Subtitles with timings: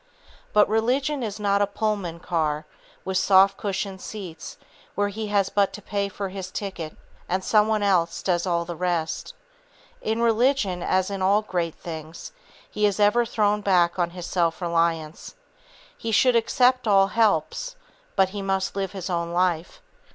[0.51, 2.65] But religion is not a Pullman car,
[3.05, 4.57] with soft cushioned seats,
[4.95, 6.97] where he has but to pay for his ticket,
[7.29, 9.35] and some one else does all the rest.
[10.01, 12.31] In religion, as in all other great things,
[12.67, 15.35] he is ever thrown back on his self reliance.
[15.95, 17.75] He should accept all helps,
[18.15, 19.83] but, he must live his own life.